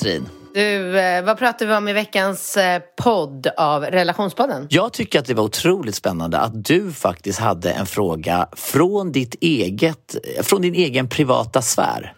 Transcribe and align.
Katrin! 0.00 0.28
Du, 0.54 0.98
eh, 0.98 1.24
vad 1.24 1.38
pratar 1.38 1.66
vi 1.66 1.74
om 1.74 1.88
i 1.88 1.92
veckans 1.92 2.56
eh, 2.56 2.82
podd 3.02 3.46
av 3.56 3.84
Relationspodden? 3.84 4.66
Jag 4.70 4.92
tycker 4.92 5.18
att 5.18 5.26
det 5.26 5.34
var 5.34 5.44
otroligt 5.44 5.94
spännande 5.94 6.38
att 6.38 6.64
du 6.64 6.92
faktiskt 6.92 7.38
hade 7.38 7.70
en 7.70 7.86
fråga 7.86 8.48
från 8.52 9.12
ditt 9.12 9.34
eget, 9.40 10.16
från 10.42 10.62
din 10.62 10.74
egen 10.74 11.08
privata 11.08 11.62
sfär. 11.62 12.12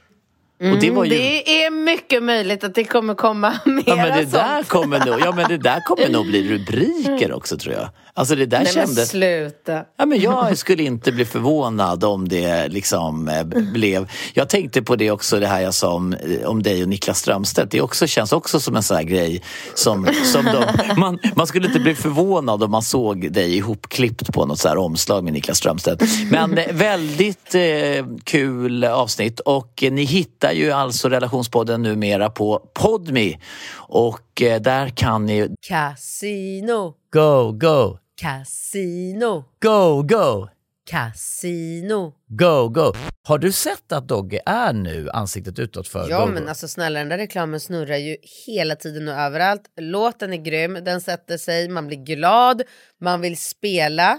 Och 0.70 0.78
det 0.80 0.90
var 0.90 1.04
ju... 1.04 1.10
Det 1.10 1.64
är 1.64 1.70
mycket 1.70 2.22
möjligt 2.22 2.64
att 2.64 2.74
det 2.74 2.84
kommer 2.84 3.14
komma 3.14 3.54
mera 3.64 3.82
Ja 3.86 3.96
men 3.96 4.16
det 4.18 4.24
där 4.24 4.56
sånt. 4.56 4.68
kommer 4.68 5.06
nog, 5.06 5.20
ja 5.20 5.32
men 5.32 5.48
det 5.48 5.58
där 5.58 5.80
kommer 5.80 6.08
nog 6.08 6.26
bli 6.26 6.48
rubriker 6.48 7.32
också 7.32 7.58
tror 7.58 7.74
jag. 7.74 7.88
Alltså 8.14 8.34
det 8.34 8.46
där 8.46 8.58
Nej 8.58 8.72
men 8.74 8.86
kändes... 8.86 9.08
sluta. 9.08 9.84
Ja, 9.98 10.06
men 10.06 10.20
jag 10.20 10.58
skulle 10.62 10.82
inte 10.82 11.12
bli 11.12 11.24
förvånad 11.24 12.04
om 12.04 12.28
det 12.28 12.68
liksom 12.68 13.28
eh, 13.28 13.44
blev... 13.72 14.10
Jag 14.34 14.48
tänkte 14.48 14.82
på 14.82 14.96
det 14.96 15.10
också, 15.10 15.40
det 15.40 15.46
här 15.46 15.60
jag 15.60 15.74
sa 15.74 15.94
om, 15.94 16.12
eh, 16.12 16.48
om 16.48 16.62
dig 16.62 16.82
och 16.82 16.88
Niklas 16.88 17.18
Strömstedt. 17.18 17.70
Det 17.70 17.80
också, 17.80 18.06
känns 18.06 18.32
också 18.32 18.60
som 18.60 18.76
en 18.76 18.82
sån 18.82 18.96
här 18.96 19.04
grej 19.04 19.42
som, 19.74 20.08
som 20.24 20.44
de, 20.44 20.64
man, 21.00 21.18
man 21.36 21.46
skulle 21.46 21.66
inte 21.66 21.80
bli 21.80 21.94
förvånad 21.94 22.62
om 22.62 22.70
man 22.70 22.82
såg 22.82 23.32
dig 23.32 23.56
ihopklippt 23.56 24.32
på 24.32 24.46
något 24.46 24.58
så 24.58 24.68
här 24.68 24.76
omslag 24.76 25.24
med 25.24 25.32
Niklas 25.32 25.58
Strömstedt. 25.58 26.02
Men 26.30 26.58
eh, 26.58 26.72
väldigt 26.72 27.54
eh, 27.54 28.06
kul 28.24 28.84
avsnitt 28.84 29.40
och 29.40 29.82
eh, 29.82 29.92
ni 29.92 30.04
hittar 30.04 30.51
ju 30.52 30.70
alltså 30.70 31.08
relationspodden 31.08 31.82
numera 31.82 32.30
på 32.30 32.58
Podme 32.74 33.38
och 33.76 34.42
eh, 34.42 34.60
där 34.60 34.88
kan 34.88 35.26
ni 35.26 35.48
Casino, 35.68 36.94
go, 37.12 37.52
go, 37.52 37.98
casino, 38.20 39.44
go, 39.62 40.02
go. 40.02 40.48
casino. 40.90 42.12
Go, 42.28 42.68
go! 42.68 42.92
Har 43.24 43.38
du 43.38 43.52
sett 43.52 43.92
att 43.92 44.08
Dogge 44.08 44.40
är 44.46 44.72
nu 44.72 45.10
ansiktet 45.10 45.58
utåt 45.58 45.88
för 45.88 46.10
Ja 46.10 46.24
Go, 46.26 46.32
men 46.32 46.42
Go? 46.42 46.48
alltså 46.48 46.68
snälla 46.68 46.98
den 46.98 47.08
där 47.08 47.18
reklamen 47.18 47.60
snurrar 47.60 47.96
ju 47.96 48.16
hela 48.46 48.76
tiden 48.76 49.08
och 49.08 49.14
överallt. 49.14 49.62
Låten 49.80 50.32
är 50.32 50.36
grym, 50.36 50.78
den 50.84 51.00
sätter 51.00 51.38
sig, 51.38 51.68
man 51.68 51.86
blir 51.86 51.98
glad, 52.04 52.62
man 53.00 53.20
vill 53.20 53.36
spela 53.36 54.18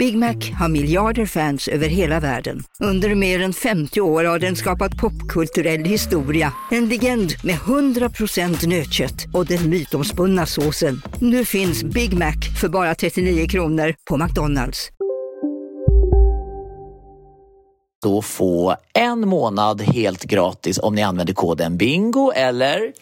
Big 0.00 0.16
Mac 0.18 0.36
har 0.58 0.68
miljarder 0.68 1.26
fans 1.26 1.68
över 1.68 1.88
hela 1.88 2.20
världen. 2.20 2.62
Under 2.78 3.14
mer 3.14 3.42
än 3.42 3.52
50 3.52 4.00
år 4.00 4.24
har 4.24 4.38
den 4.38 4.56
skapat 4.56 4.96
popkulturell 4.96 5.84
historia. 5.84 6.52
En 6.70 6.88
legend 6.88 7.32
med 7.44 7.54
100% 7.54 8.66
nötkött 8.66 9.26
och 9.32 9.46
den 9.46 9.70
mytomspunna 9.70 10.46
såsen. 10.46 11.02
Nu 11.20 11.44
finns 11.44 11.84
Big 11.84 12.18
Mac 12.18 12.34
för 12.60 12.68
bara 12.68 12.94
39 12.94 13.48
kronor 13.48 13.94
på 14.10 14.16
McDonalds. 14.16 14.88
Då 18.02 18.22
få 18.22 18.76
en 18.94 19.28
månad 19.28 19.80
helt 19.80 20.24
gratis 20.24 20.78
om 20.78 20.94
ni 20.94 21.02
använder 21.02 21.34
koden 21.34 21.76
BINGO 21.76 22.32
eller 22.32 22.92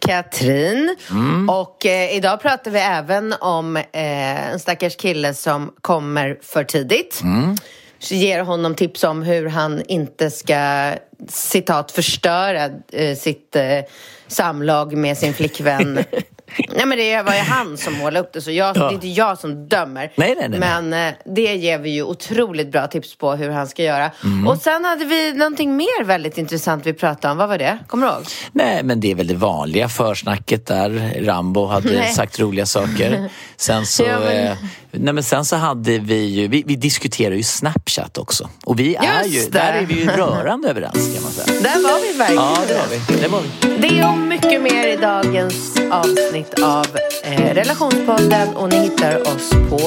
Katrin. 0.00 0.96
Mm. 1.10 1.50
Och 1.50 1.86
eh, 1.86 2.16
idag 2.16 2.40
pratar 2.40 2.70
vi 2.70 2.78
även 2.78 3.34
om 3.40 3.76
eh, 3.76 4.50
en 4.52 4.60
stackars 4.60 4.96
kille 4.96 5.34
som 5.34 5.72
kommer 5.80 6.38
för 6.42 6.64
tidigt. 6.64 7.20
Mm. 7.22 7.56
Så 7.98 8.14
ger 8.14 8.42
honom 8.42 8.74
tips 8.74 9.04
om 9.04 9.22
hur 9.22 9.46
han 9.46 9.82
inte 9.88 10.30
ska, 10.30 10.92
citat, 11.28 11.90
förstöra 11.90 12.70
eh, 12.92 13.16
sitt 13.16 13.56
eh, 13.56 13.78
samlag 14.26 14.96
med 14.96 15.18
sin 15.18 15.34
flickvän. 15.34 16.04
Nej 16.76 16.86
men 16.86 16.98
det 16.98 17.22
var 17.22 17.32
ju 17.34 17.38
han 17.40 17.76
som 17.76 17.94
målade 17.94 18.20
upp 18.20 18.32
det 18.32 18.40
så 18.40 18.50
jag, 18.50 18.74
det 18.74 18.80
är 18.80 18.92
inte 18.92 19.08
jag 19.08 19.38
som 19.38 19.68
dömer. 19.68 20.12
Nej, 20.16 20.34
nej, 20.38 20.48
nej. 20.48 20.58
Men 20.60 20.92
eh, 20.92 21.14
det 21.34 21.54
ger 21.56 21.78
vi 21.78 21.90
ju 21.90 22.02
otroligt 22.02 22.72
bra 22.72 22.86
tips 22.86 23.16
på 23.18 23.32
hur 23.32 23.50
han 23.50 23.66
ska 23.68 23.82
göra. 23.82 24.10
Mm. 24.24 24.46
Och 24.48 24.58
sen 24.58 24.84
hade 24.84 25.04
vi 25.04 25.32
någonting 25.32 25.76
mer 25.76 26.04
väldigt 26.04 26.38
intressant 26.38 26.86
vi 26.86 26.92
pratade 26.92 27.32
om. 27.32 27.38
Vad 27.38 27.48
var 27.48 27.58
det? 27.58 27.78
Kommer 27.86 28.06
du 28.06 28.12
ihåg? 28.12 28.22
Nej, 28.52 28.82
men 28.82 29.00
det 29.00 29.10
är 29.10 29.14
väl 29.14 29.26
det 29.26 29.34
vanliga 29.34 29.88
försnacket 29.88 30.66
där. 30.66 31.14
Rambo 31.24 31.66
hade 31.66 31.92
Nej. 31.92 32.12
sagt 32.12 32.40
roliga 32.40 32.66
saker. 32.66 33.30
Sen 33.56 33.86
så, 33.86 34.02
Ja, 34.06 34.18
men- 34.20 34.46
eh, 34.46 34.56
nej, 34.90 35.14
men 35.14 35.24
sen 35.24 35.44
så 35.44 35.56
hade 35.56 35.98
vi 35.98 36.24
ju, 36.24 36.48
vi, 36.48 36.62
vi 36.66 36.76
diskuterar 36.76 37.34
ju 37.34 37.42
Snapchat 37.42 38.18
också. 38.18 38.48
Och 38.64 38.80
vi 38.80 38.94
är 38.94 39.24
Just 39.24 39.46
ju, 39.46 39.50
det. 39.50 39.58
där 39.58 39.72
är 39.72 39.86
vi 39.86 39.94
ju 40.00 40.06
rörande 40.06 40.68
överens 40.70 41.14
kan 41.14 41.22
man 41.22 41.32
säga. 41.32 41.60
Där 41.60 41.82
var 41.82 42.12
vi 42.12 42.18
verkligen. 42.18 42.42
Ja, 42.42 42.58
det 42.68 42.74
var 42.74 42.86
vi. 42.90 43.22
Det 43.22 43.28
var 43.28 43.40
vi. 43.40 43.88
Det 43.88 44.04
och 44.04 44.18
mycket 44.18 44.62
mer 44.62 44.86
i 44.88 44.96
dagens 44.96 45.76
avsnitt 45.92 46.39
avsnitt 46.40 46.62
av 46.62 46.86
eh, 47.24 47.54
Relationspodden 47.54 48.56
och 48.56 48.68
ni 48.68 48.76
hittar 48.76 49.20
oss 49.20 49.50
på 49.50 49.78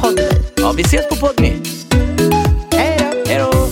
Podmi. 0.00 0.28
Ja, 0.56 0.72
vi 0.76 0.82
ses 0.82 1.08
på 1.08 1.26
Podmi. 1.26 1.52
Hej 2.72 2.98
då. 2.98 3.30
Hej 3.30 3.38
då. 3.38 3.68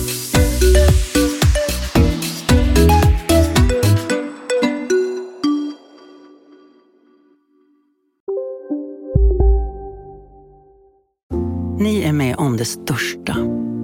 Ni 11.79 12.03
är 12.03 12.13
med 12.13 12.35
om 12.35 12.57
det 12.57 12.65
största. 12.65 13.35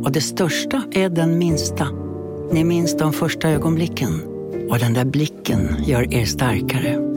Och 0.03 0.11
det 0.11 0.21
största 0.21 0.83
är 0.91 1.09
den 1.09 1.37
minsta. 1.37 1.87
Ni 2.51 2.63
minns 2.63 2.97
de 2.97 3.13
första 3.13 3.49
ögonblicken. 3.49 4.21
Och 4.69 4.79
den 4.79 4.93
där 4.93 5.05
blicken 5.05 5.75
gör 5.85 6.13
er 6.13 6.25
starkare. 6.25 7.16